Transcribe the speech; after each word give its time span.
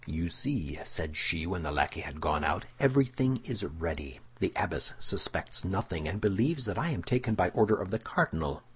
"You 0.07 0.31
see," 0.31 0.79
said 0.83 1.15
she, 1.15 1.45
when 1.45 1.61
the 1.61 1.71
lackey 1.71 1.99
had 1.99 2.19
gone 2.19 2.43
out, 2.43 2.65
"everything 2.79 3.39
is 3.45 3.63
ready. 3.63 4.19
The 4.39 4.51
abbess 4.55 4.93
suspects 4.97 5.63
nothing, 5.63 6.07
and 6.07 6.19
believes 6.19 6.65
that 6.65 6.79
I 6.79 6.89
am 6.89 7.03
taken 7.03 7.35
by 7.35 7.49
order 7.51 7.79
of 7.79 7.91
the 7.91 7.99
cardinal. 7.99 8.63